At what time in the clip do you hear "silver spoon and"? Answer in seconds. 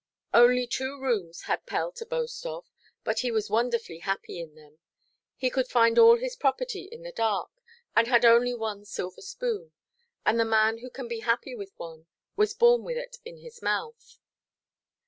8.83-10.39